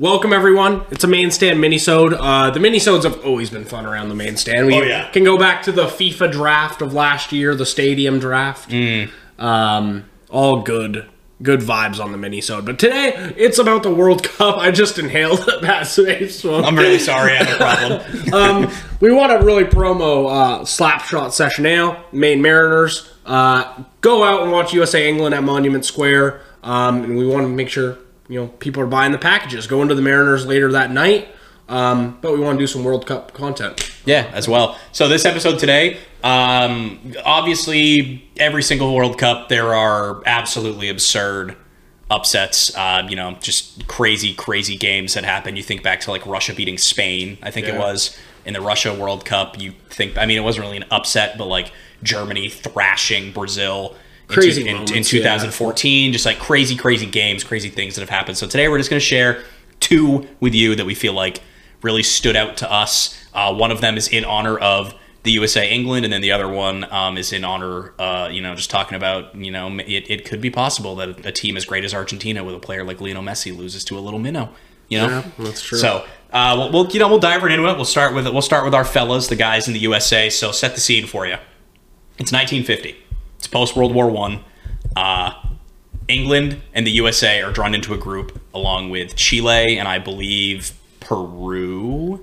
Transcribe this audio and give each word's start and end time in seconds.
Welcome 0.00 0.32
everyone. 0.32 0.80
It's 0.90 1.04
a 1.04 1.06
Maine 1.06 1.30
Stand 1.30 1.58
minisode. 1.58 2.16
Uh, 2.18 2.48
the 2.48 2.58
minisodes 2.58 3.02
have 3.04 3.22
always 3.22 3.50
been 3.50 3.66
fun 3.66 3.84
around 3.84 4.08
the 4.08 4.14
Maine 4.14 4.38
Stand. 4.38 4.66
We 4.66 4.74
Oh, 4.76 4.82
yeah. 4.82 5.10
can 5.10 5.24
go 5.24 5.36
back 5.36 5.62
to 5.64 5.72
the 5.72 5.84
FIFA 5.84 6.32
draft 6.32 6.80
of 6.80 6.94
last 6.94 7.32
year, 7.32 7.54
the 7.54 7.66
stadium 7.66 8.18
draft. 8.18 8.70
Mm. 8.70 9.10
Um, 9.38 10.06
all 10.30 10.62
good, 10.62 11.04
good 11.42 11.60
vibes 11.60 12.02
on 12.02 12.12
the 12.12 12.16
minisode. 12.18 12.64
But 12.64 12.78
today 12.78 13.34
it's 13.36 13.58
about 13.58 13.82
the 13.82 13.92
World 13.92 14.22
Cup. 14.38 14.56
I 14.56 14.70
just 14.70 14.98
inhaled 14.98 15.40
that 15.60 15.82
vape 15.82 16.30
smoke. 16.30 16.64
I'm 16.64 16.76
really 16.76 16.98
sorry. 16.98 17.32
I 17.36 17.44
have 17.44 17.54
a 17.60 18.00
problem. 18.00 18.32
um, 18.66 18.72
we 19.00 19.12
want 19.12 19.38
to 19.38 19.44
really 19.44 19.64
promo 19.64 20.30
uh, 20.30 20.60
Slapshot 20.60 21.32
Session 21.32 21.66
Ale, 21.66 22.02
Maine 22.10 22.40
Mariners. 22.40 23.06
Uh, 23.26 23.84
go 24.00 24.24
out 24.24 24.44
and 24.44 24.50
watch 24.50 24.72
USA 24.72 25.06
England 25.06 25.34
at 25.34 25.44
Monument 25.44 25.84
Square. 25.84 26.40
Um, 26.62 27.04
and 27.04 27.18
we 27.18 27.26
want 27.26 27.44
to 27.44 27.48
make 27.50 27.68
sure 27.68 27.98
you 28.30 28.40
know 28.40 28.48
people 28.48 28.82
are 28.82 28.86
buying 28.86 29.12
the 29.12 29.18
packages. 29.18 29.66
Go 29.66 29.82
into 29.82 29.94
the 29.94 30.02
Mariners 30.02 30.46
later 30.46 30.72
that 30.72 30.90
night. 30.90 31.28
Um, 31.68 32.18
but 32.20 32.32
we 32.32 32.40
want 32.40 32.58
to 32.58 32.62
do 32.62 32.66
some 32.66 32.82
World 32.82 33.06
Cup 33.06 33.32
content. 33.32 33.92
Yeah, 34.04 34.28
as 34.32 34.48
well. 34.48 34.76
So 34.90 35.06
this 35.06 35.24
episode 35.24 35.60
today, 35.60 35.98
um, 36.24 37.14
obviously, 37.24 38.28
every 38.38 38.62
single 38.64 38.94
World 38.94 39.18
Cup 39.18 39.48
there 39.48 39.72
are 39.74 40.20
absolutely 40.26 40.88
absurd 40.88 41.56
upsets. 42.10 42.74
Uh, 42.76 43.06
you 43.08 43.14
know, 43.14 43.36
just 43.40 43.86
crazy, 43.86 44.34
crazy 44.34 44.76
games 44.76 45.14
that 45.14 45.24
happen. 45.24 45.54
You 45.54 45.62
think 45.62 45.82
back 45.82 46.00
to 46.00 46.10
like 46.10 46.26
Russia 46.26 46.54
beating 46.54 46.78
Spain. 46.78 47.38
I 47.42 47.50
think 47.50 47.68
it 47.68 47.76
was 47.76 48.18
in 48.44 48.54
the 48.54 48.60
Russia 48.60 48.92
World 48.92 49.24
Cup. 49.24 49.60
You 49.60 49.72
think, 49.90 50.18
I 50.18 50.26
mean, 50.26 50.38
it 50.38 50.42
wasn't 50.42 50.64
really 50.64 50.78
an 50.78 50.86
upset, 50.90 51.38
but 51.38 51.46
like 51.46 51.72
Germany 52.02 52.48
thrashing 52.48 53.32
Brazil. 53.32 53.94
In 54.30 54.34
two- 54.34 54.40
Crazy 54.40 54.62
in, 54.62 54.68
in, 54.68 54.74
moments, 54.74 55.12
yeah. 55.12 55.20
2014, 55.20 56.12
just 56.12 56.26
like 56.26 56.38
crazy, 56.38 56.76
crazy 56.76 57.06
games, 57.06 57.44
crazy 57.44 57.70
things 57.70 57.94
that 57.94 58.00
have 58.00 58.10
happened. 58.10 58.38
So 58.38 58.46
today 58.46 58.68
we're 58.68 58.78
just 58.78 58.90
going 58.90 59.00
to 59.00 59.06
share 59.06 59.42
two 59.80 60.28
with 60.40 60.54
you 60.54 60.74
that 60.76 60.86
we 60.86 60.94
feel 60.94 61.12
like 61.12 61.40
really 61.82 62.02
stood 62.02 62.36
out 62.36 62.56
to 62.58 62.70
us. 62.70 63.16
Uh, 63.34 63.54
one 63.54 63.70
of 63.70 63.80
them 63.80 63.96
is 63.96 64.08
in 64.08 64.24
honor 64.24 64.58
of 64.58 64.94
the 65.22 65.32
USA 65.32 65.70
England, 65.70 66.04
and 66.04 66.12
then 66.12 66.22
the 66.22 66.32
other 66.32 66.48
one 66.48 66.90
um, 66.92 67.18
is 67.18 67.32
in 67.32 67.44
honor, 67.44 67.92
uh, 67.98 68.28
you 68.30 68.40
know, 68.40 68.54
just 68.54 68.70
talking 68.70 68.96
about, 68.96 69.34
you 69.34 69.50
know, 69.50 69.68
it, 69.78 70.10
it 70.10 70.24
could 70.24 70.40
be 70.40 70.50
possible 70.50 70.96
that 70.96 71.26
a 71.26 71.32
team 71.32 71.56
as 71.56 71.64
great 71.64 71.84
as 71.84 71.92
Argentina 71.92 72.42
with 72.42 72.54
a 72.54 72.58
player 72.58 72.84
like 72.84 73.00
Lionel 73.00 73.22
Messi 73.22 73.56
loses 73.56 73.84
to 73.84 73.98
a 73.98 74.00
little 74.00 74.18
minnow. 74.18 74.50
You 74.88 74.98
know, 74.98 75.08
Yeah, 75.08 75.30
that's 75.38 75.62
true. 75.62 75.78
So, 75.78 76.04
uh, 76.32 76.54
we'll, 76.58 76.72
we'll, 76.72 76.92
you 76.92 76.98
know, 76.98 77.08
we'll 77.08 77.20
dive 77.20 77.42
right 77.42 77.52
into 77.52 77.68
it. 77.68 77.76
We'll 77.76 77.84
start 77.84 78.14
with 78.14 78.26
it 78.26 78.32
we'll 78.32 78.42
start 78.42 78.64
with 78.64 78.74
our 78.74 78.84
fellas, 78.84 79.28
the 79.28 79.36
guys 79.36 79.68
in 79.68 79.74
the 79.74 79.80
USA. 79.80 80.30
So, 80.30 80.52
set 80.52 80.74
the 80.74 80.80
scene 80.80 81.06
for 81.06 81.26
you. 81.26 81.36
It's 82.18 82.32
1950. 82.32 82.96
It's 83.40 83.46
post 83.46 83.74
World 83.74 83.94
War 83.94 84.10
One. 84.10 84.44
Uh, 84.94 85.32
England 86.08 86.60
and 86.74 86.86
the 86.86 86.90
USA 86.90 87.40
are 87.40 87.52
drawn 87.52 87.74
into 87.74 87.94
a 87.94 87.96
group 87.96 88.38
along 88.52 88.90
with 88.90 89.16
Chile 89.16 89.78
and 89.78 89.88
I 89.88 89.98
believe 89.98 90.72
Peru 91.00 92.22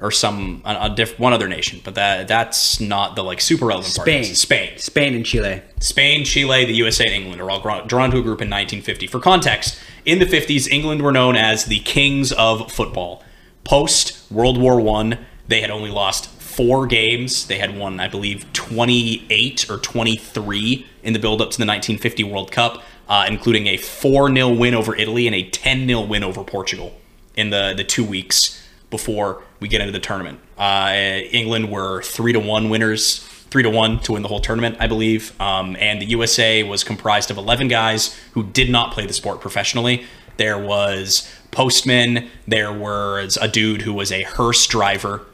or 0.00 0.10
some 0.10 0.62
a, 0.64 0.86
a 0.86 0.94
diff, 0.96 1.18
one 1.18 1.34
other 1.34 1.46
nation, 1.46 1.82
but 1.84 1.94
that 1.94 2.26
that's 2.26 2.80
not 2.80 3.16
the 3.16 3.22
like 3.22 3.42
super 3.42 3.66
relevant 3.66 3.94
part. 3.94 4.06
Spain. 4.06 4.22
this. 4.22 4.40
Spain. 4.40 4.78
Spain 4.78 5.14
and 5.14 5.26
Chile. 5.26 5.60
Spain, 5.80 6.24
Chile, 6.24 6.64
the 6.64 6.72
USA, 6.72 7.04
and 7.04 7.14
England 7.14 7.42
are 7.42 7.50
all 7.50 7.60
drawn 7.84 8.10
to 8.10 8.16
a 8.16 8.22
group 8.22 8.40
in 8.40 8.48
1950. 8.48 9.06
For 9.08 9.20
context, 9.20 9.78
in 10.06 10.18
the 10.18 10.24
50s, 10.24 10.70
England 10.70 11.02
were 11.02 11.12
known 11.12 11.36
as 11.36 11.66
the 11.66 11.80
kings 11.80 12.32
of 12.32 12.72
football. 12.72 13.22
Post 13.64 14.32
World 14.32 14.58
War 14.58 14.80
One, 14.80 15.18
they 15.48 15.60
had 15.60 15.70
only 15.70 15.90
lost 15.90 16.30
four 16.60 16.86
games. 16.86 17.46
They 17.46 17.56
had 17.56 17.78
won, 17.78 18.00
I 18.00 18.08
believe, 18.08 18.52
28 18.52 19.70
or 19.70 19.78
23 19.78 20.86
in 21.02 21.14
the 21.14 21.18
build-up 21.18 21.50
to 21.52 21.56
the 21.56 21.64
1950 21.64 22.22
World 22.24 22.52
Cup, 22.52 22.82
uh, 23.08 23.24
including 23.26 23.66
a 23.66 23.78
4-0 23.78 24.58
win 24.58 24.74
over 24.74 24.94
Italy 24.94 25.26
and 25.26 25.34
a 25.34 25.48
10-0 25.48 26.06
win 26.06 26.22
over 26.22 26.44
Portugal 26.44 27.00
in 27.34 27.48
the 27.48 27.72
the 27.74 27.84
two 27.84 28.04
weeks 28.04 28.62
before 28.90 29.42
we 29.58 29.68
get 29.68 29.80
into 29.80 29.92
the 29.92 30.00
tournament. 30.00 30.38
Uh, 30.58 31.20
England 31.30 31.70
were 31.70 32.02
three 32.02 32.34
to 32.34 32.40
one 32.40 32.68
winners, 32.68 33.20
three 33.50 33.62
to 33.62 33.70
one 33.70 33.98
to 34.00 34.12
win 34.12 34.20
the 34.20 34.28
whole 34.28 34.40
tournament, 34.40 34.76
I 34.80 34.86
believe. 34.86 35.40
Um, 35.40 35.76
and 35.80 36.02
the 36.02 36.06
USA 36.06 36.62
was 36.62 36.84
comprised 36.84 37.30
of 37.30 37.38
11 37.38 37.68
guys 37.68 38.14
who 38.32 38.42
did 38.42 38.68
not 38.68 38.92
play 38.92 39.06
the 39.06 39.14
sport 39.14 39.40
professionally. 39.40 40.04
There 40.36 40.58
was 40.58 41.26
postman. 41.52 42.28
There 42.46 42.72
was 42.72 43.38
a 43.40 43.48
dude 43.48 43.80
who 43.80 43.94
was 43.94 44.12
a 44.12 44.24
hearse 44.24 44.66
driver 44.66 45.24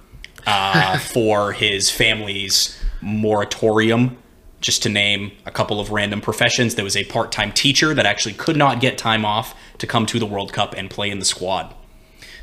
uh, 0.46 0.98
for 0.98 1.52
his 1.52 1.90
family's 1.90 2.78
moratorium. 3.00 4.16
Just 4.60 4.82
to 4.84 4.88
name 4.88 5.32
a 5.44 5.50
couple 5.50 5.78
of 5.80 5.90
random 5.90 6.20
professions, 6.20 6.74
there 6.74 6.84
was 6.84 6.96
a 6.96 7.04
part-time 7.04 7.52
teacher 7.52 7.92
that 7.94 8.06
actually 8.06 8.34
could 8.34 8.56
not 8.56 8.80
get 8.80 8.96
time 8.96 9.24
off 9.24 9.54
to 9.78 9.86
come 9.86 10.06
to 10.06 10.18
the 10.18 10.26
World 10.26 10.52
Cup 10.52 10.74
and 10.76 10.88
play 10.88 11.10
in 11.10 11.18
the 11.18 11.24
squad. 11.24 11.74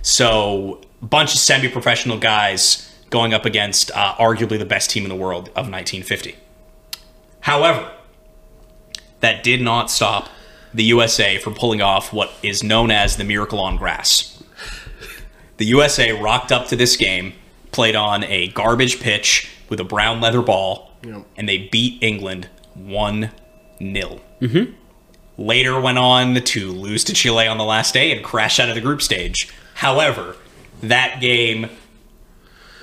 So, 0.02 0.82
a 1.02 1.06
bunch 1.06 1.34
of 1.34 1.40
semi 1.40 1.70
professional 1.70 2.20
guys 2.20 2.94
going 3.10 3.34
up 3.34 3.46
against 3.46 3.92
uh, 3.92 4.16
arguably 4.16 4.60
the 4.60 4.66
best 4.66 4.90
team 4.90 5.04
in 5.04 5.10
the 5.10 5.16
world 5.16 5.48
of 5.50 5.70
1950. 5.70 6.36
However, 7.42 7.92
that 9.20 9.44
did 9.44 9.62
not 9.62 9.90
stop 9.90 10.30
the 10.74 10.84
USA 10.86 11.38
from 11.38 11.54
pulling 11.54 11.82
off 11.82 12.12
what 12.12 12.32
is 12.42 12.64
known 12.64 12.90
as 12.90 13.18
the 13.18 13.24
miracle 13.24 13.60
on 13.60 13.78
grass. 13.78 14.42
The 15.58 15.66
USA 15.66 16.12
rocked 16.12 16.52
up 16.52 16.68
to 16.68 16.76
this 16.76 16.98
game, 16.98 17.34
played 17.74 17.96
on 17.96 18.24
a 18.24 18.48
garbage 18.50 19.00
pitch 19.00 19.50
with 19.70 19.80
a 19.80 19.84
brown 19.84 20.22
leather 20.22 20.42
ball, 20.42 20.92
Yep. 21.04 21.26
and 21.36 21.50
they 21.50 21.58
beat 21.58 22.02
England 22.02 22.48
1 22.76 23.32
0 23.80 24.22
mm-hmm. 24.42 24.72
later 25.38 25.80
went 25.82 25.98
on 25.98 26.36
to 26.36 26.72
lose 26.72 27.04
to 27.04 27.14
Chile 27.14 27.46
on 27.46 27.58
the 27.58 27.66
last 27.66 27.94
day 27.94 28.12
and 28.12 28.24
crash 28.24 28.60
out 28.60 28.70
of 28.70 28.76
the 28.76 28.82
group 28.82 29.02
stage. 29.02 29.50
However, 29.76 30.38
that 30.82 31.20
game 31.20 31.70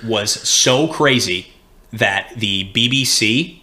was 0.03 0.31
so 0.31 0.87
crazy 0.87 1.47
that 1.91 2.33
the 2.35 2.71
BBC 2.73 3.61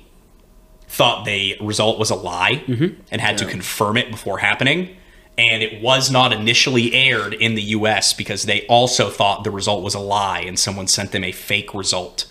thought 0.88 1.24
the 1.24 1.56
result 1.60 1.98
was 1.98 2.10
a 2.10 2.14
lie 2.14 2.62
mm-hmm. 2.66 3.00
and 3.10 3.20
had 3.20 3.38
to 3.38 3.46
confirm 3.46 3.96
it 3.96 4.10
before 4.10 4.38
happening. 4.38 4.96
And 5.38 5.62
it 5.62 5.80
was 5.80 6.10
not 6.10 6.32
initially 6.32 6.92
aired 6.92 7.32
in 7.32 7.54
the 7.54 7.62
US 7.62 8.12
because 8.12 8.42
they 8.42 8.66
also 8.66 9.08
thought 9.08 9.44
the 9.44 9.50
result 9.50 9.82
was 9.82 9.94
a 9.94 10.00
lie 10.00 10.40
and 10.40 10.58
someone 10.58 10.88
sent 10.88 11.12
them 11.12 11.24
a 11.24 11.32
fake 11.32 11.72
result 11.72 12.30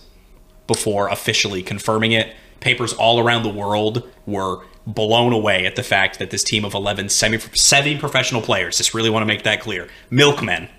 before 0.68 1.07
officially 1.07 1.63
confirming 1.63 2.12
it. 2.12 2.35
Papers 2.59 2.94
all 2.94 3.19
around 3.19 3.44
the 3.44 3.50
world 3.50 4.07
were 4.25 4.66
blown 4.85 5.34
away 5.34 5.66
at 5.66 5.75
the 5.75 5.84
fact 5.84 6.19
that 6.19 6.29
this 6.31 6.44
team 6.44 6.63
of 6.63 6.73
11 6.73 7.09
semi 7.09 7.97
professional 7.97 8.41
players, 8.41 8.78
just 8.78 8.94
really 8.94 9.09
want 9.09 9.22
to 9.22 9.28
make 9.28 9.44
that 9.44 9.62
clear, 9.62 9.88
milkmen, 10.09 10.69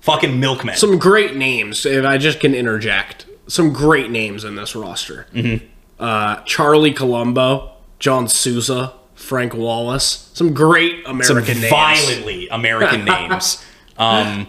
fucking 0.00 0.38
milkmen. 0.38 0.76
Some 0.76 0.98
great 0.98 1.36
names, 1.36 1.84
if 1.84 2.04
I 2.04 2.18
just 2.18 2.40
can 2.40 2.54
interject. 2.54 3.26
Some 3.46 3.72
great 3.72 4.10
names 4.10 4.44
in 4.44 4.56
this 4.56 4.74
roster. 4.76 5.26
Mm-hmm. 5.32 5.66
Uh, 5.98 6.42
Charlie 6.42 6.92
Colombo, 6.92 7.72
John 7.98 8.28
Souza, 8.28 8.94
Frank 9.18 9.52
Wallace. 9.54 10.30
Some 10.34 10.54
great 10.54 11.04
some 11.04 11.16
American 11.20 11.60
names. 11.60 11.70
violently 11.70 12.48
American 12.48 13.04
names. 13.16 13.64
Um, 13.98 14.48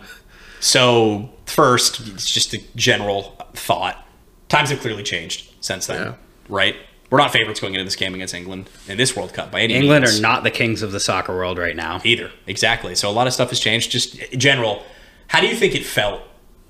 so 0.60 1.30
first, 1.46 2.00
it's 2.08 2.30
just 2.30 2.54
a 2.54 2.62
general 2.76 3.36
thought. 3.54 4.06
Times 4.48 4.70
have 4.70 4.80
clearly 4.80 5.04
changed 5.04 5.52
since 5.62 5.88
then, 5.88 6.02
Yeah. 6.08 6.14
right? 6.48 6.76
We're 7.10 7.18
not 7.18 7.32
favorites 7.32 7.60
going 7.60 7.74
into 7.74 7.84
this 7.86 7.96
game 7.96 8.14
against 8.14 8.36
England 8.36 8.70
in 8.88 8.98
this 8.98 9.16
World 9.16 9.34
Cup 9.34 9.52
by 9.52 9.62
any 9.62 9.74
England 9.74 10.06
means. 10.06 10.20
are 10.20 10.22
not 10.22 10.44
the 10.44 10.52
kings 10.52 10.84
of 10.84 10.92
the 10.92 11.00
soccer 11.00 11.34
world 11.36 11.58
right 11.58 11.76
now. 11.76 12.02
either. 12.04 12.32
Exactly. 12.46 12.94
So 12.94 13.10
a 13.10 13.12
lot 13.12 13.26
of 13.26 13.34
stuff 13.34 13.50
has 13.50 13.60
changed. 13.60 13.90
Just 13.92 14.16
general, 14.34 14.84
how 15.28 15.42
do 15.42 15.48
you 15.48 15.56
think 15.56 15.74
it 15.74 15.84
felt 15.86 16.22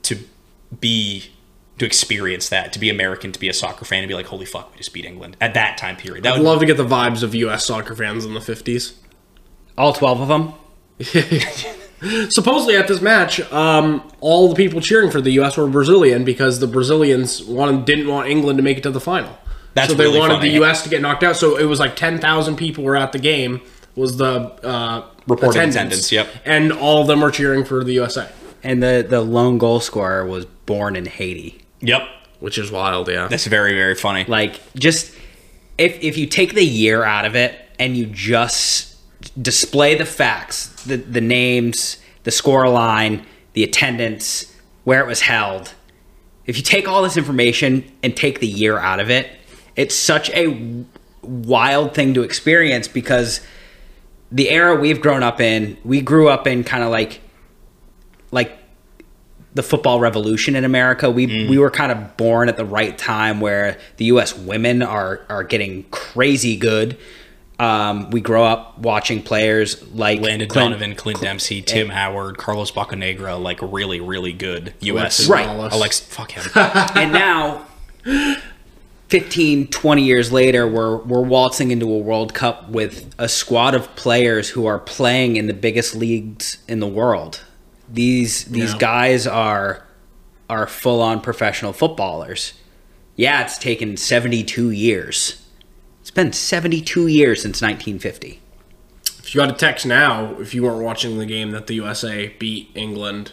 to 0.03 0.17
be 0.79 1.29
to 1.79 1.85
experience 1.85 2.49
that, 2.49 2.71
to 2.73 2.79
be 2.79 2.89
American, 2.89 3.31
to 3.31 3.39
be 3.39 3.49
a 3.49 3.53
soccer 3.53 3.85
fan, 3.85 3.99
and 3.99 4.07
be 4.07 4.13
like, 4.13 4.27
"Holy 4.27 4.45
fuck, 4.45 4.71
we 4.71 4.77
just 4.77 4.93
beat 4.93 5.05
England" 5.05 5.37
at 5.41 5.53
that 5.55 5.77
time 5.77 5.95
period? 5.97 6.23
That 6.23 6.33
I'd 6.33 6.39
would 6.39 6.45
love 6.45 6.59
to 6.59 6.65
get 6.65 6.77
the 6.77 6.85
vibes 6.85 7.23
of 7.23 7.33
U.S. 7.35 7.65
soccer 7.65 7.95
fans 7.95 8.25
in 8.25 8.33
the 8.33 8.39
50s. 8.39 8.93
All 9.77 9.93
12 9.93 10.21
of 10.21 10.27
them? 10.27 10.53
Supposedly 12.29 12.75
at 12.75 12.87
this 12.87 13.01
match, 13.01 13.39
um, 13.51 14.09
all 14.19 14.49
the 14.49 14.55
people 14.55 14.81
cheering 14.81 15.09
for 15.11 15.21
the 15.21 15.31
U.S. 15.31 15.57
were 15.57 15.67
Brazilian 15.67 16.23
because 16.23 16.59
the 16.59 16.67
Brazilians 16.67 17.43
wanted, 17.43 17.85
didn't 17.85 18.07
want 18.07 18.29
England 18.29 18.57
to 18.57 18.63
make 18.63 18.77
it 18.77 18.83
to 18.83 18.91
the 18.91 18.99
final. 18.99 19.37
That's 19.73 19.89
so 19.89 19.95
they 19.95 20.05
really 20.05 20.19
wanted 20.19 20.35
funny. 20.35 20.49
the 20.49 20.55
U.S. 20.55 20.83
to 20.83 20.89
get 20.89 21.01
knocked 21.01 21.23
out. 21.23 21.35
So 21.35 21.57
it 21.57 21.65
was 21.65 21.79
like 21.79 21.95
10,000 21.95 22.55
people 22.55 22.83
were 22.83 22.95
at 22.95 23.11
the 23.11 23.19
game 23.19 23.61
was 23.95 24.17
the 24.17 24.27
uh, 24.63 25.05
Reported 25.27 25.69
attendance, 25.69 26.11
yep. 26.11 26.27
And 26.43 26.71
all 26.71 27.01
of 27.01 27.07
them 27.07 27.21
were 27.21 27.31
cheering 27.31 27.63
for 27.63 27.83
the 27.83 27.93
USA, 27.93 28.29
And 28.63 28.81
the, 28.81 29.05
the 29.07 29.21
lone 29.21 29.57
goal 29.57 29.79
scorer 29.79 30.25
was 30.25 30.45
born 30.45 30.95
in 30.95 31.05
Haiti. 31.05 31.58
Yep, 31.81 32.07
which 32.39 32.57
is 32.57 32.71
wild, 32.71 33.07
yeah. 33.09 33.27
that's 33.27 33.45
very 33.47 33.73
very 33.73 33.95
funny. 33.95 34.25
Like, 34.25 34.59
just 34.75 35.15
if, 35.77 36.01
if 36.03 36.17
you 36.17 36.27
take 36.27 36.53
the 36.53 36.65
year 36.65 37.03
out 37.03 37.25
of 37.25 37.35
it 37.35 37.57
and 37.79 37.95
you 37.95 38.05
just 38.05 38.95
display 39.41 39.95
the 39.95 40.05
facts, 40.05 40.67
the, 40.83 40.97
the 40.97 41.21
names, 41.21 41.97
the 42.23 42.31
score 42.31 42.67
line, 42.67 43.25
the 43.53 43.63
attendance, 43.63 44.53
where 44.83 45.01
it 45.01 45.07
was 45.07 45.21
held, 45.21 45.73
if 46.45 46.57
you 46.57 46.63
take 46.63 46.87
all 46.87 47.01
this 47.01 47.15
information 47.15 47.89
and 48.03 48.15
take 48.15 48.39
the 48.39 48.47
year 48.47 48.77
out 48.77 48.99
of 48.99 49.09
it, 49.09 49.29
it's 49.75 49.95
such 49.95 50.29
a 50.31 50.83
wild 51.21 51.93
thing 51.93 52.13
to 52.15 52.23
experience 52.23 52.87
because 52.87 53.39
the 54.31 54.49
era 54.49 54.75
we've 54.75 54.99
grown 54.99 55.23
up 55.23 55.39
in, 55.39 55.77
we 55.83 56.01
grew 56.01 56.27
up 56.27 56.45
in 56.47 56.63
kind 56.63 56.83
of 56.83 56.89
like 56.89 57.21
like 58.31 58.58
the 59.59 59.63
football 59.63 59.99
revolution 59.99 60.55
in 60.55 60.63
America. 60.63 61.11
We 61.11 61.49
we 61.49 61.57
were 61.57 61.69
kind 61.69 61.91
of 61.91 62.15
born 62.15 62.47
at 62.47 62.55
the 62.55 62.63
right 62.63 62.97
time 62.97 63.41
where 63.41 63.77
the 63.97 64.05
U.S. 64.05 64.33
women 64.33 64.81
are 64.81 65.25
are 65.27 65.43
getting 65.43 65.83
crazy 65.91 66.55
good. 66.55 66.97
Um, 67.59 68.09
we 68.11 68.21
grow 68.21 68.45
up 68.45 68.79
watching 68.79 69.21
players 69.21 69.85
like 69.91 70.21
Landon 70.21 70.47
Clint- 70.47 70.71
Donovan, 70.71 70.95
Clint 70.95 71.19
Dempsey, 71.19 71.61
Tim 71.61 71.89
Howard, 71.89 72.37
Carlos 72.37 72.71
Bocanegra, 72.71 73.37
like 73.41 73.59
really, 73.61 73.99
really 73.99 74.31
good 74.31 74.73
U.S. 74.79 75.27
Right. 75.27 75.45
Alex, 75.45 75.99
fuck 75.99 76.31
him. 76.31 76.49
and 76.55 77.11
now 77.11 77.67
15 79.09 79.67
20 79.67 80.03
years 80.03 80.31
later 80.31 80.65
we're 80.65 80.95
we're 80.99 81.21
waltzing 81.21 81.71
into 81.71 81.91
a 81.91 81.97
world 81.97 82.33
cup 82.33 82.69
with 82.69 83.13
a 83.17 83.27
squad 83.27 83.75
of 83.75 83.93
players 83.97 84.49
who 84.49 84.65
are 84.65 84.79
playing 84.79 85.35
in 85.35 85.47
the 85.47 85.53
biggest 85.53 85.95
leagues 85.95 86.59
in 86.69 86.79
the 86.79 86.87
world 86.87 87.43
these 87.91 88.45
these 88.45 88.73
Yeah. 88.73 88.77
guys 88.79 89.27
are 89.27 89.85
are 90.49 90.67
full 90.67 91.01
on 91.01 91.21
professional 91.21 91.73
footballers 91.73 92.53
yeah 93.15 93.41
it's 93.43 93.57
taken 93.57 93.97
72 93.97 94.71
years 94.71 95.45
it's 96.01 96.11
been 96.11 96.33
72 96.33 97.07
years 97.07 97.41
since 97.41 97.61
1950 97.61 98.39
If 99.19 99.35
you 99.35 99.41
got 99.41 99.49
a 99.51 99.53
text 99.53 99.85
now, 99.85 100.35
if 100.39 100.53
you 100.55 100.63
weren't 100.63 100.81
watching 100.83 101.17
the 101.19 101.25
game 101.27 101.51
that 101.51 101.67
the 101.67 101.75
USA 101.75 102.29
beat 102.39 102.71
England, 102.73 103.31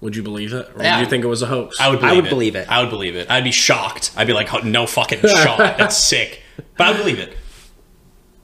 would 0.00 0.16
you 0.16 0.22
believe 0.22 0.54
it? 0.54 0.70
Or 0.74 0.82
Yeah. 0.82 0.96
would 0.96 1.04
you 1.04 1.10
think 1.10 1.22
it 1.24 1.26
was 1.28 1.42
a 1.42 1.46
hoax? 1.46 1.78
I 1.78 1.88
would 1.90 2.00
believe 2.00 2.12
I 2.12 2.16
would 2.16 2.24
it. 2.26 2.30
believe 2.30 2.56
it. 2.56 2.66
I 2.70 2.80
would 2.80 2.88
believe 2.88 3.14
it. 3.14 3.30
I'd 3.30 3.44
be 3.44 3.50
shocked. 3.52 4.10
I'd 4.16 4.26
be 4.26 4.32
like, 4.32 4.64
no 4.64 4.86
fucking 4.86 5.20
shot. 5.44 5.58
That's 5.76 5.98
sick. 5.98 6.40
But 6.78 6.86
I 6.86 6.90
would 6.92 6.98
believe 6.98 7.18
it. 7.18 7.36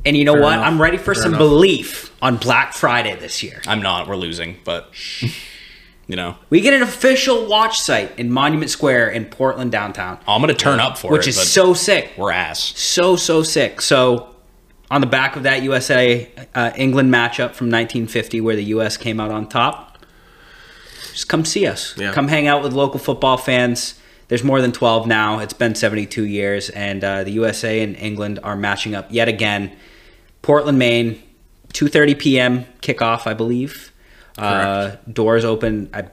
And 0.04 0.16
you 0.16 0.24
know 0.24 0.34
Fair 0.34 0.42
what 0.42 0.52
enough. 0.54 0.66
i'm 0.66 0.80
ready 0.80 0.96
for 0.96 1.14
Fair 1.14 1.22
some 1.22 1.32
enough. 1.34 1.38
belief 1.40 2.14
on 2.22 2.36
black 2.36 2.72
friday 2.72 3.16
this 3.18 3.42
year 3.42 3.60
I'm 3.66 3.82
not. 3.82 4.06
We're 4.08 4.16
losing, 4.16 4.56
but 4.64 4.90
you 6.06 6.16
know, 6.16 6.36
we 6.50 6.60
get 6.60 6.74
an 6.74 6.82
official 6.82 7.46
watch 7.46 7.80
site 7.80 8.18
in 8.18 8.30
monument 8.30 8.70
square 8.70 9.08
in 9.08 9.24
portland 9.26 9.72
downtown 9.72 10.18
I'm 10.28 10.40
gonna 10.40 10.54
turn 10.54 10.80
up 10.80 10.98
for 10.98 11.08
it. 11.08 11.12
which 11.12 11.26
it. 11.26 11.30
is 11.30 11.36
but 11.36 11.44
so 11.46 11.74
sick. 11.74 12.12
we're 12.16 12.32
ass. 12.32 12.60
So 12.78 13.16
so 13.16 13.42
sick. 13.42 13.80
So 13.80 14.34
on 14.90 15.00
the 15.00 15.06
back 15.06 15.34
of 15.36 15.42
that 15.44 15.62
USA 15.62 16.28
uh, 16.54 16.70
England 16.76 17.12
matchup 17.12 17.52
from 17.54 17.68
1950, 17.70 18.40
where 18.42 18.54
the 18.54 18.64
US 18.64 18.96
came 18.98 19.18
out 19.18 19.30
on 19.30 19.48
top, 19.48 19.98
just 21.12 21.28
come 21.28 21.44
see 21.44 21.66
us. 21.66 21.96
Yeah. 21.96 22.12
Come 22.12 22.28
hang 22.28 22.46
out 22.46 22.62
with 22.62 22.72
local 22.74 23.00
football 23.00 23.36
fans. 23.38 23.98
There's 24.28 24.44
more 24.44 24.60
than 24.60 24.72
12 24.72 25.06
now. 25.06 25.38
It's 25.38 25.52
been 25.52 25.74
72 25.74 26.24
years, 26.24 26.70
and 26.70 27.02
uh, 27.04 27.24
the 27.24 27.32
USA 27.32 27.82
and 27.82 27.96
England 27.96 28.40
are 28.42 28.56
matching 28.56 28.94
up 28.94 29.06
yet 29.10 29.28
again. 29.28 29.72
Portland, 30.44 30.78
Maine, 30.78 31.22
2:30 31.72 32.18
p.m. 32.18 32.64
kickoff, 32.82 33.26
I 33.26 33.34
believe. 33.34 33.90
Uh, 34.36 34.96
doors 35.12 35.44
open. 35.44 35.88
I, 35.94 36.04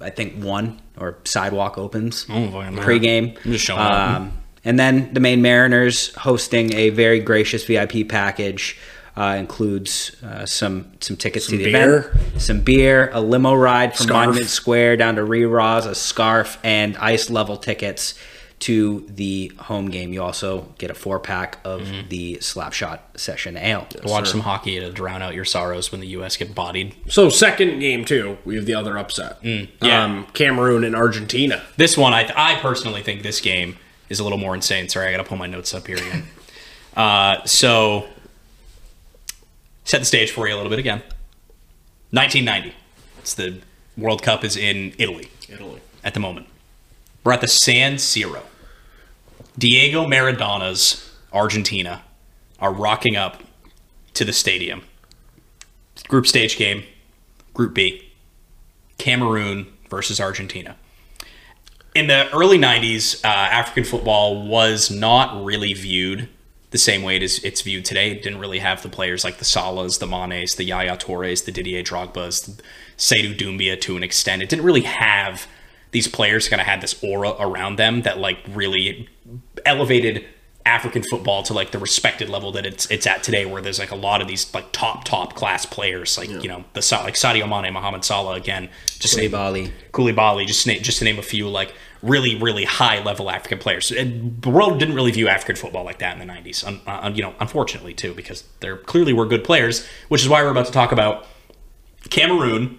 I 0.00 0.10
think 0.10 0.42
one 0.42 0.80
or 0.98 1.18
sidewalk 1.24 1.78
opens 1.78 2.26
Oh, 2.28 2.48
man. 2.50 2.76
pregame. 2.76 3.36
I'm 3.44 3.52
just 3.52 3.64
showing 3.64 3.80
up. 3.80 3.92
Um, 4.20 4.32
and 4.64 4.78
then 4.78 5.12
the 5.14 5.20
Maine 5.20 5.40
Mariners 5.42 6.12
hosting 6.16 6.74
a 6.74 6.90
very 6.90 7.20
gracious 7.20 7.64
VIP 7.64 8.08
package. 8.08 8.76
Uh, 9.18 9.36
includes 9.38 10.14
uh, 10.22 10.44
some 10.44 10.92
some 11.00 11.16
tickets 11.16 11.46
to 11.46 11.56
the 11.56 11.64
beer. 11.72 11.98
event, 12.12 12.42
some 12.42 12.60
beer, 12.60 13.08
a 13.14 13.20
limo 13.20 13.54
ride 13.54 13.96
from 13.96 14.08
Scarf. 14.08 14.26
Monument 14.26 14.50
Square 14.50 14.96
down 14.98 15.14
to 15.16 15.24
Re-Raws, 15.24 15.86
a 15.86 15.94
scarf, 15.94 16.58
and 16.62 16.98
ice 16.98 17.30
level 17.30 17.56
tickets 17.56 18.12
to 18.58 19.04
the 19.08 19.52
home 19.58 19.90
game. 19.90 20.12
You 20.14 20.22
also 20.22 20.72
get 20.78 20.90
a 20.90 20.94
four 20.94 21.20
pack 21.20 21.58
of 21.64 21.82
Mm-hmm. 21.82 22.08
the 22.08 22.36
Slapshot 22.36 23.00
Session 23.16 23.56
Ale. 23.56 23.86
Watch 24.04 24.26
sir. 24.26 24.32
some 24.32 24.40
hockey 24.40 24.80
to 24.80 24.90
drown 24.90 25.20
out 25.22 25.34
your 25.34 25.44
sorrows 25.44 25.92
when 25.92 26.00
the 26.00 26.06
U.S. 26.08 26.36
get 26.38 26.54
bodied. 26.54 26.94
so 27.08 27.28
second 27.28 27.80
game 27.80 28.04
too, 28.06 28.38
we 28.46 28.56
have 28.56 28.64
the 28.64 28.74
other 28.74 28.96
upset. 28.98 29.38
yeah. 29.44 30.02
Um, 30.04 30.26
Cameroon 30.32 30.84
and 30.84 30.96
Argentina. 30.96 31.62
This 31.76 31.98
one, 31.98 32.14
I, 32.14 32.32
I 32.34 32.54
personally 32.60 33.02
think 33.02 33.22
this 33.22 33.40
game 33.42 33.76
is 34.08 34.20
a 34.20 34.22
little 34.22 34.38
more 34.38 34.54
insane. 34.54 34.88
Sorry, 34.88 35.08
I 35.08 35.10
got 35.10 35.18
to 35.18 35.24
pull 35.24 35.36
my 35.38 35.46
notes 35.46 35.74
up 35.74 35.86
here 35.86 35.96
again. 35.98 36.24
uh, 36.96 37.44
so, 37.44 38.06
set 39.84 39.98
the 39.98 40.04
stage 40.06 40.30
for 40.30 40.48
you 40.48 40.54
a 40.54 40.56
little 40.56 40.70
bit 40.70 40.78
again. 40.78 41.02
1990. 42.10 42.74
It's 43.18 43.34
the 43.34 43.60
World 43.98 44.22
Cup 44.22 44.44
is 44.44 44.56
in 44.56 44.94
Italy 44.98 45.28
Italy. 45.48 45.80
at 46.04 46.14
the 46.14 46.20
moment. 46.20 46.46
We're 47.26 47.32
at 47.32 47.40
the 47.40 47.48
San 47.48 47.96
Siro. 47.96 48.42
Diego 49.58 50.06
Maradona's 50.06 51.12
Argentina 51.32 52.04
are 52.60 52.72
rocking 52.72 53.16
up 53.16 53.42
to 54.14 54.24
the 54.24 54.32
stadium. 54.32 54.82
Group 56.06 56.28
stage 56.28 56.56
game, 56.56 56.84
Group 57.52 57.74
B. 57.74 58.12
Cameroon 58.98 59.66
versus 59.90 60.20
Argentina. 60.20 60.76
In 61.96 62.06
the 62.06 62.32
early 62.32 62.58
90s, 62.58 63.24
uh, 63.24 63.26
African 63.26 63.82
football 63.82 64.46
was 64.46 64.88
not 64.88 65.44
really 65.44 65.72
viewed 65.72 66.28
the 66.70 66.78
same 66.78 67.02
way 67.02 67.16
it 67.16 67.24
is 67.24 67.40
it's 67.42 67.62
viewed 67.62 67.84
today. 67.84 68.12
It 68.12 68.22
didn't 68.22 68.38
really 68.38 68.60
have 68.60 68.84
the 68.84 68.88
players 68.88 69.24
like 69.24 69.38
the 69.38 69.44
Salas, 69.44 69.98
the 69.98 70.06
Manes, 70.06 70.54
the 70.54 70.64
Yaya 70.64 70.96
Torres, 70.96 71.42
the 71.42 71.50
Didier 71.50 71.82
Drogbas, 71.82 72.56
the 72.56 72.62
Seydou 72.96 73.36
Doumbia 73.36 73.80
to 73.80 73.96
an 73.96 74.04
extent. 74.04 74.42
It 74.42 74.48
didn't 74.48 74.64
really 74.64 74.82
have 74.82 75.48
these 75.96 76.06
players 76.06 76.46
kind 76.46 76.60
of 76.60 76.66
had 76.66 76.82
this 76.82 77.02
aura 77.02 77.30
around 77.40 77.76
them 77.76 78.02
that 78.02 78.18
like 78.18 78.36
really 78.50 79.08
elevated 79.64 80.26
African 80.66 81.02
football 81.02 81.42
to 81.44 81.54
like 81.54 81.70
the 81.70 81.78
respected 81.78 82.28
level 82.28 82.52
that 82.52 82.66
it's 82.66 82.84
it's 82.90 83.06
at 83.06 83.22
today, 83.22 83.46
where 83.46 83.62
there's 83.62 83.78
like 83.78 83.92
a 83.92 83.96
lot 83.96 84.20
of 84.20 84.28
these 84.28 84.52
like 84.52 84.72
top 84.72 85.04
top 85.04 85.34
class 85.34 85.64
players, 85.64 86.18
like 86.18 86.28
you 86.28 86.48
know 86.50 86.66
the 86.74 86.80
like 87.02 87.14
Sadio 87.14 87.48
Mane, 87.48 87.72
Mohamed 87.72 88.04
Salah 88.04 88.34
again, 88.34 88.68
just 88.98 89.16
Koulibaly. 89.16 89.72
Koulibaly, 89.92 90.46
just 90.46 90.64
to 90.64 90.68
name, 90.68 90.82
just 90.82 90.98
to 90.98 91.06
name 91.06 91.18
a 91.18 91.22
few 91.22 91.48
like 91.48 91.72
really 92.02 92.36
really 92.36 92.64
high 92.64 93.02
level 93.02 93.30
African 93.30 93.58
players. 93.58 93.90
And 93.90 94.42
the 94.42 94.50
world 94.50 94.78
didn't 94.78 94.96
really 94.96 95.12
view 95.12 95.28
African 95.28 95.56
football 95.56 95.84
like 95.84 96.00
that 96.00 96.20
in 96.20 96.28
the 96.28 96.30
90s, 96.30 96.66
un, 96.66 96.82
uh, 96.86 97.10
you 97.14 97.22
know, 97.22 97.34
unfortunately 97.40 97.94
too, 97.94 98.12
because 98.12 98.44
there 98.60 98.76
clearly 98.76 99.14
were 99.14 99.24
good 99.24 99.44
players, 99.44 99.86
which 100.08 100.20
is 100.20 100.28
why 100.28 100.42
we're 100.42 100.50
about 100.50 100.66
to 100.66 100.72
talk 100.72 100.92
about 100.92 101.24
Cameroon 102.10 102.78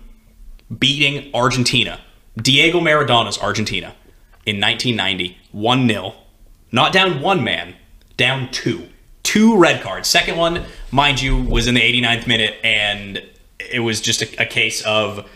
beating 0.78 1.32
Argentina. 1.34 2.00
Diego 2.38 2.80
Maradona's 2.80 3.38
Argentina 3.38 3.96
in 4.46 4.62
1990, 4.62 5.38
1 5.52 5.90
0. 5.90 6.16
Not 6.72 6.94
down 6.94 7.22
one 7.22 7.44
man, 7.44 7.76
down 8.16 8.50
two. 8.52 8.88
Two 9.24 9.58
red 9.58 9.82
cards. 9.82 10.08
Second 10.08 10.38
one, 10.38 10.64
mind 10.92 11.22
you, 11.22 11.42
was 11.42 11.68
in 11.68 11.76
the 11.76 11.82
89th 11.82 12.28
minute, 12.28 12.56
and 12.64 13.22
it 13.60 13.80
was 13.80 14.00
just 14.00 14.22
a, 14.22 14.44
a 14.44 14.46
case 14.46 14.82
of 14.86 15.28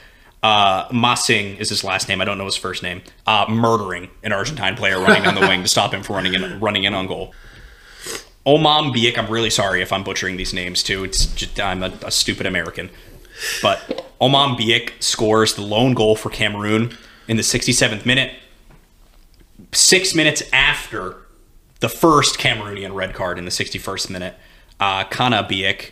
uh, 0.43 0.87
Massing 0.91 1.57
is 1.57 1.69
his 1.69 1.83
last 1.83 2.07
name. 2.07 2.21
I 2.21 2.25
don't 2.25 2.37
know 2.37 2.45
his 2.45 2.55
first 2.55 2.83
name. 2.83 3.01
Uh, 3.27 3.45
murdering 3.49 4.09
an 4.23 4.31
Argentine 4.31 4.75
player 4.75 4.99
running 4.99 5.27
on 5.27 5.35
the 5.35 5.41
wing 5.41 5.61
to 5.63 5.67
stop 5.67 5.93
him 5.93 6.03
from 6.03 6.15
running 6.15 6.33
in, 6.33 6.59
running 6.59 6.83
in 6.83 6.93
on 6.93 7.07
goal. 7.07 7.33
Omam-Biyik, 8.45 9.17
I'm 9.17 9.29
really 9.29 9.51
sorry 9.51 9.81
if 9.83 9.93
I'm 9.93 10.03
butchering 10.03 10.37
these 10.37 10.53
names 10.53 10.81
too. 10.81 11.03
It's 11.03 11.27
just 11.27 11.59
I'm 11.59 11.83
a, 11.83 11.93
a 12.03 12.11
stupid 12.11 12.47
American. 12.47 12.89
But 13.61 14.07
Omam-Biyik 14.19 15.01
scores 15.01 15.55
the 15.55 15.61
lone 15.61 15.93
goal 15.93 16.15
for 16.15 16.29
Cameroon 16.29 16.97
in 17.27 17.37
the 17.37 17.43
67th 17.43 18.05
minute. 18.05 18.33
Six 19.73 20.13
minutes 20.13 20.43
after 20.51 21.17
the 21.79 21.89
first 21.89 22.37
Cameroonian 22.37 22.93
red 22.93 23.13
card 23.13 23.37
in 23.37 23.45
the 23.45 23.51
61st 23.51 24.09
minute, 24.09 24.35
uh, 24.79 25.03
Kana-Biyik, 25.05 25.91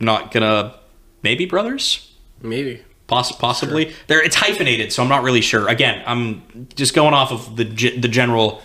not 0.00 0.30
gonna, 0.32 0.74
maybe 1.22 1.46
brothers? 1.46 2.12
Maybe. 2.42 2.82
Poss- 3.06 3.32
possibly. 3.32 3.94
There, 4.06 4.22
it's 4.22 4.36
hyphenated, 4.36 4.92
so 4.92 5.02
I'm 5.02 5.08
not 5.08 5.22
really 5.22 5.40
sure. 5.42 5.68
Again, 5.68 6.02
I'm 6.06 6.68
just 6.74 6.94
going 6.94 7.12
off 7.12 7.32
of 7.32 7.56
the 7.56 7.64
the 7.64 8.08
general 8.08 8.62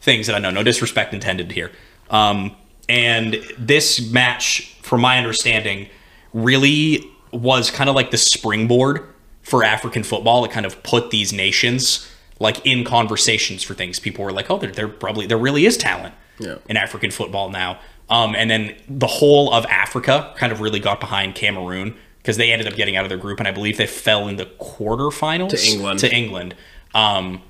things 0.00 0.26
that 0.28 0.36
I 0.36 0.38
know. 0.38 0.50
No 0.50 0.62
disrespect 0.62 1.12
intended 1.12 1.50
here. 1.52 1.72
Um, 2.08 2.56
and 2.88 3.34
this 3.58 4.10
match, 4.10 4.76
from 4.82 5.00
my 5.00 5.18
understanding, 5.18 5.88
really 6.32 7.04
was 7.32 7.70
kind 7.70 7.88
of 7.90 7.96
like 7.96 8.10
the 8.10 8.18
springboard 8.18 9.06
for 9.42 9.64
African 9.64 10.02
football. 10.02 10.44
It 10.44 10.50
kind 10.50 10.66
of 10.66 10.82
put 10.82 11.10
these 11.10 11.32
nations 11.32 12.06
like 12.38 12.64
in 12.66 12.84
conversations 12.84 13.62
for 13.62 13.74
things. 13.74 13.98
People 13.98 14.24
were 14.24 14.32
like, 14.32 14.50
"Oh, 14.50 14.58
there, 14.58 14.70
there 14.70 14.88
probably 14.88 15.26
there 15.26 15.38
really 15.38 15.66
is 15.66 15.76
talent 15.76 16.14
Yeah. 16.38 16.56
in 16.68 16.76
African 16.76 17.10
football 17.10 17.50
now." 17.50 17.78
Um, 18.08 18.34
and 18.34 18.50
then 18.50 18.74
the 18.88 19.06
whole 19.06 19.52
of 19.52 19.64
Africa 19.66 20.34
kind 20.36 20.52
of 20.52 20.60
really 20.60 20.80
got 20.80 20.98
behind 21.00 21.34
Cameroon 21.36 21.94
because 22.18 22.36
they 22.36 22.50
ended 22.52 22.66
up 22.66 22.74
getting 22.74 22.96
out 22.96 23.04
of 23.04 23.08
their 23.08 23.18
group, 23.18 23.38
and 23.38 23.46
I 23.48 23.52
believe 23.52 23.76
they 23.78 23.86
fell 23.86 24.26
in 24.28 24.36
the 24.36 24.46
quarterfinals 24.90 25.50
To 25.50 25.64
England. 25.70 26.00
To 26.00 26.12
England. 26.14 26.54
Um, 26.94 27.42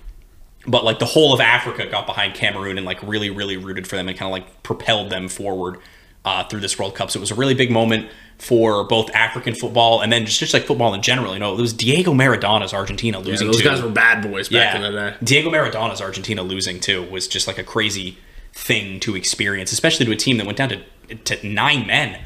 but 0.66 0.84
like 0.84 0.99
the 0.99 1.06
whole 1.06 1.32
of 1.32 1.40
Africa 1.40 1.87
got 1.87 2.06
behind 2.06 2.34
Cameroon 2.34 2.76
and 2.76 2.84
like 2.87 3.02
really, 3.02 3.30
really 3.30 3.56
rooted 3.56 3.87
for 3.88 3.96
them 3.96 4.08
and 4.08 4.18
kind 4.18 4.28
of 4.28 4.32
like 4.32 4.62
propelled 4.62 5.10
them 5.10 5.28
forward 5.28 5.78
uh, 6.25 6.44
through 6.44 6.60
this 6.60 6.78
World 6.78 6.94
Cup. 6.94 7.10
So 7.10 7.18
it 7.18 7.22
was 7.22 7.30
a 7.30 7.34
really 7.34 7.54
big 7.54 7.70
moment 7.70 8.10
for 8.40 8.85
both 8.85 9.11
African 9.14 9.54
football 9.54 10.00
and 10.00 10.11
then 10.11 10.25
just, 10.25 10.40
just 10.40 10.54
like 10.54 10.64
football 10.64 10.94
in 10.94 11.02
general. 11.02 11.35
You 11.35 11.40
know, 11.40 11.54
it 11.54 11.61
was 11.61 11.73
Diego 11.75 12.12
Maradona's 12.14 12.73
Argentina 12.73 13.18
Yeah, 13.20 13.25
losing. 13.26 13.47
those 13.49 13.59
to- 13.59 13.64
guys 13.64 13.82
were 13.82 13.90
bad 13.90 14.23
boys 14.23 14.49
back 14.49 14.75
in 14.75 14.82
the 14.82 14.90
day. 14.90 15.14
Diego 15.23 15.50
Maradona's 15.50 16.00
Argentina 16.00 16.42
losing 16.42 16.80
too 16.80 17.02
was 17.11 17.28
just 17.28 17.47
like 17.47 17.59
a 17.59 17.62
crazy 17.64 18.16
thing 18.54 18.99
to 19.00 19.14
experience, 19.14 19.73
especially 19.73 20.06
to 20.06 20.12
a 20.12 20.16
team 20.16 20.38
that 20.38 20.47
went 20.47 20.59
down 20.59 20.70
to 20.70 20.80
to 21.14 21.47
nine 21.47 21.87
men 21.87 22.18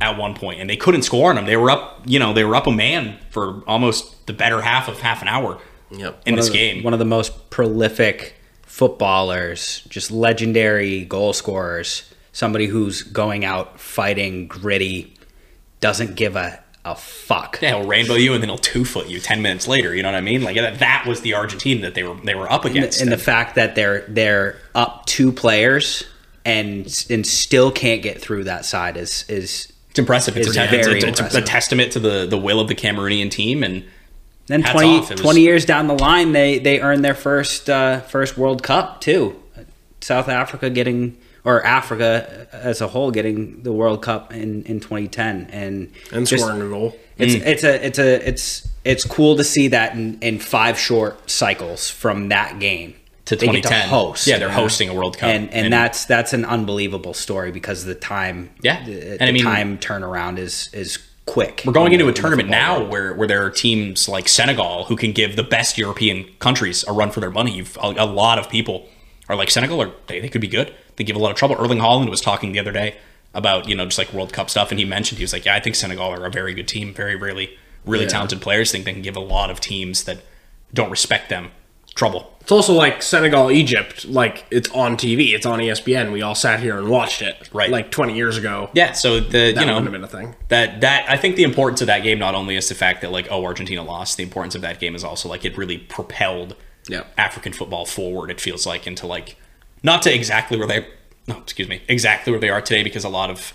at 0.00 0.16
one 0.16 0.34
point, 0.34 0.60
and 0.60 0.70
they 0.70 0.76
couldn't 0.76 1.02
score 1.02 1.30
on 1.30 1.36
them. 1.36 1.46
They 1.46 1.56
were 1.56 1.70
up, 1.70 2.02
you 2.06 2.18
know, 2.18 2.32
they 2.32 2.44
were 2.44 2.54
up 2.56 2.66
a 2.66 2.70
man 2.72 3.18
for 3.30 3.62
almost 3.66 4.26
the 4.26 4.32
better 4.32 4.62
half 4.62 4.88
of 4.88 5.00
half 5.00 5.20
an 5.20 5.28
hour 5.28 5.58
Yep. 5.90 6.22
in 6.26 6.34
One 6.34 6.36
this 6.38 6.46
the- 6.48 6.54
game. 6.54 6.82
One 6.84 6.92
of 6.92 7.00
the 7.00 7.04
most 7.04 7.50
prolific 7.50 8.34
footballers, 8.64 9.82
just 9.88 10.10
legendary 10.10 11.04
goal 11.04 11.32
scorers, 11.32 12.04
somebody 12.32 12.66
who's 12.66 13.02
going 13.02 13.44
out 13.44 13.78
fighting 13.80 14.46
gritty, 14.46 15.14
doesn't 15.80 16.14
give 16.16 16.36
a, 16.36 16.60
a 16.84 16.94
fuck. 16.94 17.58
Yeah, 17.60 17.78
he'll 17.78 17.86
rainbow 17.86 18.14
you 18.14 18.32
and 18.34 18.42
then 18.42 18.48
he'll 18.48 18.58
two 18.58 18.84
foot 18.84 19.08
you 19.08 19.20
ten 19.20 19.42
minutes 19.42 19.66
later. 19.68 19.94
You 19.94 20.02
know 20.02 20.08
what 20.10 20.16
I 20.18 20.20
mean? 20.22 20.42
Like 20.42 20.56
that, 20.56 20.78
that 20.80 21.04
was 21.06 21.20
the 21.22 21.34
Argentina 21.34 21.82
that 21.82 21.94
they 21.94 22.02
were 22.02 22.14
they 22.16 22.34
were 22.34 22.50
up 22.50 22.64
And 22.64 22.76
against. 22.76 22.98
the, 22.98 23.04
and 23.04 23.12
the 23.12 23.18
fact 23.18 23.54
that 23.56 23.74
they're 23.74 24.04
they're 24.08 24.56
up 24.74 25.06
two 25.06 25.32
players 25.32 26.04
and 26.44 26.86
and 27.10 27.26
still 27.26 27.70
can't 27.70 28.02
get 28.02 28.20
through 28.20 28.44
that 28.44 28.64
side 28.64 28.96
is 28.96 29.24
is 29.28 29.72
it's 29.90 29.98
impressive. 29.98 30.36
It's, 30.36 30.48
It's 30.48 30.56
a, 30.56 31.06
it's, 31.08 31.20
it's 31.20 31.34
a 31.34 31.42
testament 31.42 31.92
to 31.92 32.00
the 32.00 32.26
the 32.26 32.38
will 32.38 32.60
of 32.60 32.68
the 32.68 32.74
Cameroonian 32.76 33.30
team 33.30 33.62
and 33.64 33.84
then 34.46 34.62
Hats 34.62 34.72
20, 34.72 34.98
was- 35.00 35.08
20 35.20 35.40
years 35.42 35.64
down 35.64 35.86
the 35.86 35.94
line 35.98 36.32
they 36.32 36.58
they 36.58 36.80
earned 36.80 37.04
their 37.04 37.14
first 37.14 37.68
uh, 37.70 38.00
first 38.00 38.36
World 38.38 38.62
Cup 38.62 39.00
too. 39.00 39.40
South 40.00 40.28
Africa 40.28 40.70
getting 40.70 41.18
or 41.44 41.64
Africa 41.64 42.46
as 42.52 42.80
a 42.80 42.88
whole 42.88 43.10
getting 43.10 43.62
the 43.62 43.72
World 43.72 44.02
Cup 44.02 44.32
in, 44.32 44.62
in 44.64 44.80
2010 44.80 45.48
and 45.52 45.92
And 46.12 46.26
just- 46.26 46.42
scoring 46.44 46.62
a 46.62 46.68
goal. 46.68 46.96
It's 47.18 47.34
mm. 47.34 47.46
it's 47.46 47.64
a 47.64 47.86
it's 47.86 47.98
a 47.98 48.28
it's 48.28 48.68
it's 48.84 49.04
cool 49.04 49.36
to 49.36 49.44
see 49.44 49.68
that 49.68 49.94
in, 49.94 50.18
in 50.22 50.38
five 50.38 50.78
short 50.78 51.30
cycles 51.30 51.90
from 51.90 52.30
that 52.30 52.58
game 52.58 52.94
to 53.26 53.36
They 53.36 53.46
get 53.46 53.56
2010 53.64 53.88
host. 53.90 54.26
Yeah, 54.26 54.38
they're 54.38 54.48
hosting 54.50 54.88
a 54.88 54.94
World 54.94 55.18
Cup, 55.18 55.28
and, 55.28 55.50
and 55.52 55.70
that's 55.70 56.06
that's 56.06 56.32
an 56.32 56.46
unbelievable 56.46 57.12
story 57.12 57.52
because 57.52 57.84
the 57.84 57.94
time 57.94 58.50
Yeah. 58.62 58.82
the, 58.86 59.12
And 59.20 59.22
I 59.28 59.32
mean- 59.32 59.42
time 59.44 59.76
turnaround 59.78 60.38
is 60.38 60.70
is 60.72 60.98
quick. 61.26 61.62
We're 61.66 61.72
going 61.74 61.92
in 61.92 62.00
into 62.00 62.10
a 62.10 62.14
tournament 62.14 62.48
now 62.48 62.78
world. 62.78 62.90
where, 62.90 63.14
where 63.14 63.28
there 63.28 63.44
are 63.44 63.50
teams 63.50 64.08
like 64.08 64.26
Senegal 64.26 64.84
who 64.84 64.96
can 64.96 65.12
give 65.12 65.36
the 65.36 65.44
best 65.44 65.76
European 65.78 66.24
countries 66.40 66.84
a 66.88 66.92
run 66.92 67.10
for 67.12 67.20
their 67.20 67.30
money. 67.30 67.52
You've, 67.52 67.76
a, 67.76 67.88
a 67.98 68.06
lot 68.06 68.38
of 68.38 68.48
people 68.48 68.88
are 69.28 69.36
like 69.36 69.48
Senegal, 69.50 69.80
or 69.80 69.92
they, 70.08 70.18
they 70.20 70.28
could 70.28 70.40
be 70.40 70.48
good. 70.48 70.74
They 71.00 71.04
give 71.04 71.16
a 71.16 71.18
lot 71.18 71.30
of 71.30 71.38
trouble. 71.38 71.56
Erling 71.58 71.78
Haaland 71.78 72.10
was 72.10 72.20
talking 72.20 72.52
the 72.52 72.58
other 72.58 72.72
day 72.72 72.94
about 73.32 73.66
you 73.66 73.74
know 73.74 73.86
just 73.86 73.96
like 73.96 74.12
World 74.12 74.34
Cup 74.34 74.50
stuff, 74.50 74.70
and 74.70 74.78
he 74.78 74.84
mentioned 74.84 75.16
he 75.16 75.24
was 75.24 75.32
like, 75.32 75.46
yeah, 75.46 75.54
I 75.54 75.60
think 75.60 75.74
Senegal 75.74 76.10
are 76.12 76.26
a 76.26 76.30
very 76.30 76.52
good 76.52 76.68
team, 76.68 76.92
very 76.92 77.16
really 77.16 77.56
really 77.86 78.04
Yeah. 78.04 78.10
talented 78.10 78.42
players. 78.42 78.70
Think 78.70 78.84
they 78.84 78.92
can 78.92 79.00
give 79.00 79.16
a 79.16 79.20
lot 79.20 79.48
of 79.50 79.60
teams 79.60 80.04
that 80.04 80.18
don't 80.74 80.90
respect 80.90 81.30
them 81.30 81.52
trouble. 81.94 82.36
It's 82.42 82.52
also 82.52 82.74
like 82.74 83.02
Senegal, 83.02 83.50
Egypt. 83.50 84.04
Like 84.04 84.44
it's 84.50 84.68
on 84.72 84.98
TV. 84.98 85.32
It's 85.32 85.46
on 85.46 85.58
ESPN. 85.58 86.12
We 86.12 86.20
all 86.20 86.34
sat 86.34 86.60
here 86.60 86.76
and 86.76 86.90
watched 86.90 87.22
it. 87.22 87.48
Right. 87.50 87.70
Like 87.70 87.90
20 87.90 88.14
years 88.14 88.36
ago. 88.36 88.68
Yeah, 88.74 88.92
so 88.92 89.20
the 89.20 89.52
That 89.54 89.60
you 89.62 89.66
know 89.66 89.80
wouldn't 89.80 89.84
have 89.86 89.92
been 89.92 90.04
a 90.04 90.06
thing. 90.06 90.36
that 90.48 90.82
that 90.82 91.06
I 91.08 91.16
think 91.16 91.36
the 91.36 91.44
importance 91.44 91.80
of 91.80 91.86
that 91.86 92.02
game 92.02 92.18
not 92.18 92.34
only 92.34 92.56
is 92.56 92.68
the 92.68 92.74
fact 92.74 93.00
that 93.00 93.10
like 93.10 93.26
oh 93.30 93.42
Argentina 93.46 93.82
lost, 93.82 94.18
the 94.18 94.22
importance 94.22 94.54
of 94.54 94.60
that 94.60 94.78
game 94.80 94.94
is 94.94 95.02
also 95.02 95.30
like 95.30 95.46
it 95.46 95.56
really 95.56 95.78
propelled. 95.78 96.56
African 97.16 97.54
football 97.54 97.86
forward. 97.86 98.30
It 98.30 98.38
feels 98.38 98.66
like 98.66 98.86
into 98.86 99.06
like 99.06 99.36
not 99.82 100.02
to 100.02 100.14
exactly 100.14 100.58
where 100.58 100.66
they 100.66 100.86
no 101.26 101.38
excuse 101.38 101.68
me 101.68 101.82
exactly 101.88 102.30
where 102.30 102.40
they 102.40 102.50
are 102.50 102.60
today 102.60 102.82
because 102.82 103.04
a 103.04 103.08
lot 103.08 103.30
of 103.30 103.52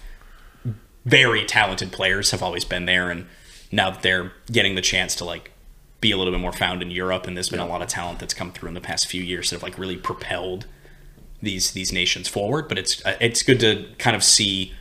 very 1.05 1.46
talented 1.46 1.91
players 1.91 2.32
have 2.32 2.41
always 2.41 2.65
been 2.65 2.86
there 2.86 3.10
and 3.10 3.27
now 3.72 3.91
that 3.91 4.01
they're 4.01 4.32
getting 4.51 4.75
the 4.75 4.82
chance 4.82 5.15
to 5.15 5.25
like 5.25 5.51
be 6.01 6.12
a 6.12 6.17
little 6.17 6.32
bit 6.34 6.39
more 6.39 6.51
found 6.51 6.82
in 6.82 6.91
Europe 6.91 7.25
and 7.27 7.36
there's 7.36 7.50
been 7.50 7.60
a 7.60 7.65
lot 7.67 7.82
of 7.82 7.88
talent 7.88 8.20
that's 8.20 8.34
come 8.34 8.51
through 8.51 8.67
in 8.70 8.74
the 8.75 8.82
past 8.82 9.08
few 9.08 9.22
years 9.24 9.50
that 9.50 9.55
have 9.55 9.63
like 9.63 9.77
really 9.77 9.98
propelled 9.98 10.65
these 11.41 11.72
these 11.72 11.91
nations 11.91 12.27
forward. 12.27 12.67
But 12.67 12.77
it's 12.77 13.05
uh, 13.05 13.17
it's 13.20 13.44
good 13.44 13.60
to 13.62 13.88
kind 13.98 14.15
of 14.15 14.24
see 14.24 14.74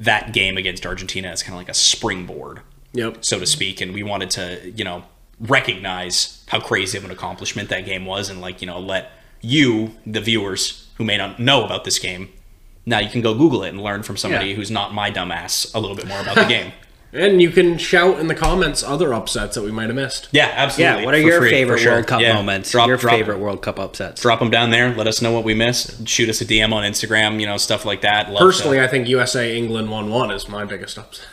that 0.00 0.32
game 0.32 0.56
against 0.56 0.84
Argentina 0.86 1.28
as 1.28 1.42
kind 1.42 1.54
of 1.54 1.58
like 1.58 1.68
a 1.68 1.74
springboard 1.74 2.60
Yep. 2.92 3.24
so 3.24 3.38
to 3.38 3.46
speak. 3.46 3.80
And 3.80 3.92
we 3.94 4.02
wanted 4.02 4.30
to 4.30 4.72
you 4.74 4.84
know 4.84 5.04
recognize 5.40 6.44
how 6.48 6.60
crazy 6.60 6.96
of 6.98 7.04
an 7.04 7.10
accomplishment 7.10 7.68
that 7.70 7.84
game 7.84 8.04
was 8.04 8.30
and 8.30 8.40
like 8.40 8.60
you 8.60 8.66
know 8.66 8.78
let 8.78 9.10
you 9.42 9.94
the 10.06 10.20
viewers 10.20 10.88
who 10.96 11.04
may 11.04 11.16
not 11.16 11.38
know 11.38 11.64
about 11.64 11.84
this 11.84 11.98
game 11.98 12.28
now 12.86 12.98
you 12.98 13.10
can 13.10 13.20
go 13.20 13.34
google 13.34 13.62
it 13.64 13.68
and 13.70 13.82
learn 13.82 14.02
from 14.02 14.16
somebody 14.16 14.50
Yeah. 14.50 14.54
who's 14.56 14.70
not 14.70 14.94
my 14.94 15.10
dumbass 15.10 15.74
a 15.74 15.78
little 15.80 15.96
bit 15.96 16.06
more 16.06 16.20
about 16.20 16.36
the 16.36 16.44
game 16.44 16.72
And 17.14 17.42
you 17.42 17.50
can 17.50 17.76
shout 17.76 18.18
in 18.20 18.28
the 18.28 18.34
comments 18.34 18.82
other 18.82 19.12
upsets 19.12 19.54
that 19.56 19.62
we 19.62 19.70
might 19.70 19.88
have 19.88 19.94
missed. 19.96 20.28
yeah 20.32 20.50
absolutely 20.54 21.00
Yeah, 21.00 21.04
what 21.04 21.14
are 21.14 21.20
for 21.20 21.26
your 21.28 21.40
free, 21.40 21.50
favorite 21.50 21.80
sure. 21.80 21.92
World 21.92 22.06
Cup 22.06 22.20
Yeah. 22.22 22.32
moments? 22.32 22.70
drop, 22.70 22.88
your 22.88 22.96
drop, 22.96 23.14
favorite 23.14 23.38
World 23.38 23.60
Cup 23.60 23.78
upsets? 23.78 24.22
drop 24.22 24.38
them 24.38 24.48
down 24.50 24.70
there 24.70 24.94
let 24.94 25.06
us 25.06 25.20
know 25.20 25.30
what 25.32 25.44
we 25.44 25.52
missed 25.54 26.08
shoot 26.08 26.28
us 26.30 26.40
a 26.40 26.44
dm 26.46 26.72
on 26.72 26.84
instagram 26.84 27.38
you 27.38 27.46
know 27.46 27.58
stuff 27.58 27.84
like 27.84 28.00
that 28.00 28.30
Love 28.30 28.38
Personally, 28.40 28.78
to- 28.78 28.84
I 28.84 28.88
think 28.88 29.08
USA 29.08 29.54
England 29.56 29.90
1 29.90 30.08
1 30.10 30.30
is 30.30 30.48
my 30.48 30.64
biggest 30.64 30.96
upset. 30.98 31.26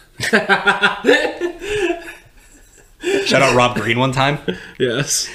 shout 3.26 3.42
out 3.42 3.56
rob 3.56 3.78
green 3.78 4.00
one 4.00 4.12
time 4.12 4.38
Yes. 4.80 5.30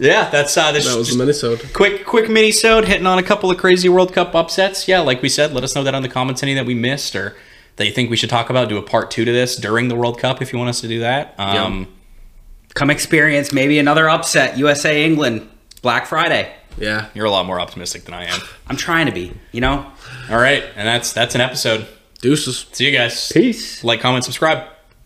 Yeah 0.00 0.28
that's 0.30 0.56
uh 0.56 0.72
this 0.72 0.86
That 0.86 0.96
was 0.96 1.06
just- 1.08 1.18
the 1.18 1.22
Minnesota. 1.24 1.68
quick 1.72 2.04
quick 2.04 2.28
mini 2.28 2.50
sode 2.50 2.86
hitting 2.86 3.06
on 3.06 3.18
a 3.18 3.22
couple 3.22 3.50
of 3.50 3.58
crazy 3.58 3.88
World 3.88 4.12
Cup 4.12 4.34
upsets. 4.34 4.88
Yeah, 4.88 5.00
like 5.00 5.22
we 5.22 5.28
said, 5.28 5.52
let 5.52 5.62
us 5.62 5.74
know 5.76 5.84
that 5.84 5.94
on 5.94 6.02
the 6.02 6.08
comments 6.08 6.42
any 6.42 6.54
that 6.54 6.66
we 6.66 6.74
missed 6.74 7.14
or 7.14 7.36
that 7.76 7.86
you 7.86 7.92
think 7.92 8.10
we 8.10 8.16
should 8.16 8.30
talk 8.30 8.50
about. 8.50 8.68
Do 8.68 8.76
a 8.78 8.82
part 8.82 9.10
two 9.10 9.24
to 9.24 9.32
this 9.32 9.56
during 9.56 9.88
the 9.88 9.94
World 9.94 10.18
Cup 10.18 10.42
if 10.42 10.52
you 10.52 10.58
want 10.58 10.70
us 10.70 10.80
to 10.80 10.88
do 10.88 11.00
that. 11.00 11.34
Um, 11.38 11.86
Come 12.74 12.90
experience 12.90 13.52
maybe 13.52 13.78
another 13.78 14.08
upset. 14.08 14.56
USA 14.58 15.04
England 15.04 15.48
Black 15.82 16.06
Friday. 16.06 16.52
Yeah. 16.78 17.08
You're 17.14 17.26
a 17.26 17.30
lot 17.30 17.46
more 17.46 17.60
optimistic 17.60 18.04
than 18.04 18.14
I 18.14 18.26
am. 18.26 18.38
I'm 18.68 18.76
trying 18.76 19.06
to 19.06 19.12
be. 19.12 19.32
You 19.52 19.60
know. 19.60 19.86
All 20.30 20.36
right, 20.38 20.62
and 20.76 20.86
that's 20.86 21.12
that's 21.12 21.34
an 21.34 21.40
episode. 21.40 21.86
Deuces. 22.22 22.66
See 22.72 22.86
you 22.88 22.92
guys. 22.96 23.32
Peace. 23.32 23.82
Like, 23.82 24.00
comment, 24.00 24.24
subscribe. 24.24 24.68